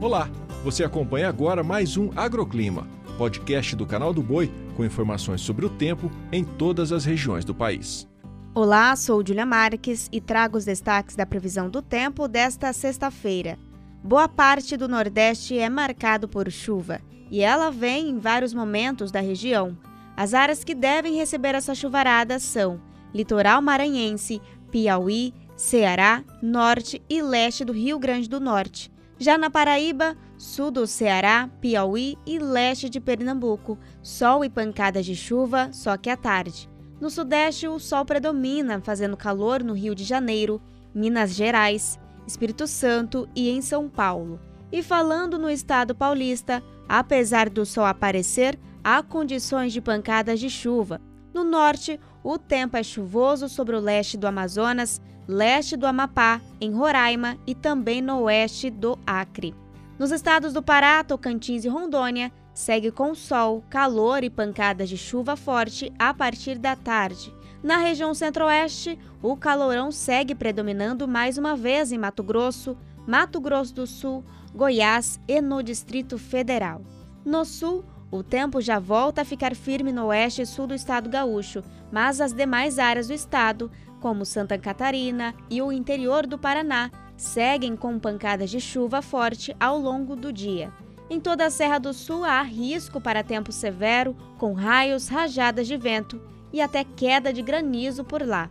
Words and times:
Olá, 0.00 0.30
você 0.64 0.82
acompanha 0.82 1.28
agora 1.28 1.62
mais 1.62 1.98
um 1.98 2.08
Agroclima, 2.16 2.88
podcast 3.18 3.76
do 3.76 3.84
canal 3.84 4.14
do 4.14 4.22
Boi 4.22 4.50
com 4.74 4.82
informações 4.82 5.42
sobre 5.42 5.66
o 5.66 5.68
tempo 5.68 6.10
em 6.32 6.42
todas 6.42 6.90
as 6.90 7.04
regiões 7.04 7.44
do 7.44 7.54
país. 7.54 8.08
Olá, 8.54 8.96
sou 8.96 9.22
Julia 9.24 9.44
Marques 9.44 10.08
e 10.10 10.18
trago 10.18 10.56
os 10.56 10.64
destaques 10.64 11.14
da 11.16 11.26
previsão 11.26 11.68
do 11.68 11.82
tempo 11.82 12.26
desta 12.26 12.72
sexta-feira. 12.72 13.58
Boa 14.02 14.26
parte 14.26 14.74
do 14.74 14.88
Nordeste 14.88 15.58
é 15.58 15.68
marcado 15.68 16.26
por 16.26 16.50
chuva 16.50 17.02
e 17.30 17.42
ela 17.42 17.70
vem 17.70 18.08
em 18.08 18.18
vários 18.18 18.54
momentos 18.54 19.12
da 19.12 19.20
região. 19.20 19.76
As 20.16 20.32
áreas 20.32 20.64
que 20.64 20.74
devem 20.74 21.14
receber 21.14 21.54
essa 21.54 21.74
chuvarada 21.74 22.38
são 22.38 22.80
litoral 23.12 23.60
maranhense, 23.60 24.40
Piauí, 24.70 25.34
Ceará, 25.58 26.24
norte 26.42 27.02
e 27.06 27.20
leste 27.20 27.66
do 27.66 27.72
Rio 27.74 27.98
Grande 27.98 28.30
do 28.30 28.40
Norte. 28.40 28.90
Já 29.22 29.36
na 29.36 29.50
Paraíba, 29.50 30.16
sul 30.38 30.70
do 30.70 30.86
Ceará, 30.86 31.50
Piauí 31.60 32.16
e 32.24 32.38
leste 32.38 32.88
de 32.88 32.98
Pernambuco, 32.98 33.78
sol 34.02 34.42
e 34.42 34.48
pancadas 34.48 35.04
de 35.04 35.14
chuva, 35.14 35.68
só 35.74 35.94
que 35.98 36.08
à 36.08 36.16
tarde. 36.16 36.70
No 36.98 37.10
sudeste, 37.10 37.68
o 37.68 37.78
sol 37.78 38.06
predomina, 38.06 38.80
fazendo 38.80 39.18
calor 39.18 39.62
no 39.62 39.74
Rio 39.74 39.94
de 39.94 40.04
Janeiro, 40.04 40.58
Minas 40.94 41.34
Gerais, 41.34 42.00
Espírito 42.26 42.66
Santo 42.66 43.28
e 43.36 43.50
em 43.50 43.60
São 43.60 43.90
Paulo. 43.90 44.40
E 44.72 44.82
falando 44.82 45.38
no 45.38 45.50
estado 45.50 45.94
paulista, 45.94 46.62
apesar 46.88 47.50
do 47.50 47.66
sol 47.66 47.84
aparecer, 47.84 48.58
há 48.82 49.02
condições 49.02 49.70
de 49.70 49.82
pancadas 49.82 50.40
de 50.40 50.48
chuva. 50.48 50.98
No 51.32 51.44
norte, 51.44 51.98
o 52.22 52.38
tempo 52.38 52.76
é 52.76 52.82
chuvoso 52.82 53.48
sobre 53.48 53.76
o 53.76 53.80
leste 53.80 54.16
do 54.16 54.26
Amazonas, 54.26 55.00
leste 55.26 55.76
do 55.76 55.86
Amapá, 55.86 56.40
em 56.60 56.72
Roraima 56.72 57.38
e 57.46 57.54
também 57.54 58.02
no 58.02 58.22
oeste 58.22 58.70
do 58.70 58.98
Acre. 59.06 59.54
Nos 59.98 60.10
estados 60.10 60.52
do 60.52 60.62
Pará, 60.62 61.04
Tocantins 61.04 61.64
e 61.64 61.68
Rondônia, 61.68 62.32
segue 62.54 62.90
com 62.90 63.14
sol, 63.14 63.62
calor 63.70 64.24
e 64.24 64.30
pancadas 64.30 64.88
de 64.88 64.96
chuva 64.96 65.36
forte 65.36 65.92
a 65.98 66.12
partir 66.12 66.58
da 66.58 66.74
tarde. 66.74 67.32
Na 67.62 67.76
região 67.76 68.14
centro-oeste, 68.14 68.98
o 69.22 69.36
calorão 69.36 69.92
segue 69.92 70.34
predominando 70.34 71.06
mais 71.06 71.36
uma 71.36 71.54
vez 71.54 71.92
em 71.92 71.98
Mato 71.98 72.22
Grosso, 72.22 72.76
Mato 73.06 73.40
Grosso 73.40 73.74
do 73.74 73.86
Sul, 73.86 74.24
Goiás 74.54 75.20
e 75.28 75.40
no 75.40 75.62
Distrito 75.62 76.18
Federal. 76.18 76.82
No 77.24 77.44
sul, 77.44 77.84
o 78.10 78.22
tempo 78.22 78.60
já 78.60 78.78
volta 78.78 79.22
a 79.22 79.24
ficar 79.24 79.54
firme 79.54 79.92
no 79.92 80.06
oeste 80.06 80.42
e 80.42 80.46
sul 80.46 80.66
do 80.66 80.74
estado 80.74 81.08
gaúcho, 81.08 81.62
mas 81.92 82.20
as 82.20 82.32
demais 82.32 82.78
áreas 82.78 83.06
do 83.06 83.14
estado, 83.14 83.70
como 84.00 84.24
Santa 84.24 84.58
Catarina 84.58 85.34
e 85.48 85.62
o 85.62 85.70
interior 85.70 86.26
do 86.26 86.38
Paraná, 86.38 86.90
seguem 87.16 87.76
com 87.76 87.98
pancadas 87.98 88.50
de 88.50 88.60
chuva 88.60 89.00
forte 89.00 89.54
ao 89.60 89.78
longo 89.78 90.16
do 90.16 90.32
dia. 90.32 90.72
Em 91.08 91.20
toda 91.20 91.46
a 91.46 91.50
Serra 91.50 91.78
do 91.78 91.92
Sul 91.92 92.24
há 92.24 92.40
risco 92.42 93.00
para 93.00 93.22
tempo 93.22 93.52
severo, 93.52 94.16
com 94.38 94.52
raios, 94.54 95.08
rajadas 95.08 95.66
de 95.66 95.76
vento 95.76 96.20
e 96.52 96.60
até 96.60 96.82
queda 96.84 97.32
de 97.32 97.42
granizo 97.42 98.04
por 98.04 98.26
lá. 98.26 98.50